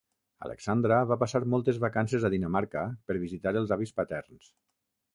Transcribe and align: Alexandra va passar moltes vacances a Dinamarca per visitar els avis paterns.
Alexandra 0.45 0.97
va 1.11 1.17
passar 1.25 1.41
moltes 1.55 1.79
vacances 1.85 2.27
a 2.27 2.33
Dinamarca 2.37 2.89
per 3.11 3.21
visitar 3.29 3.57
els 3.65 3.79
avis 3.81 3.99
paterns. 4.01 4.53